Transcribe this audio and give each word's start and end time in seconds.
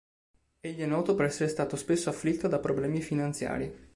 Egli 0.61 0.81
è 0.81 0.87
noto 0.87 1.13
per 1.13 1.27
essere 1.27 1.47
stato 1.47 1.75
spesso 1.75 2.09
afflitto 2.09 2.47
da 2.47 2.57
problemi 2.57 3.01
finanziari. 3.01 3.71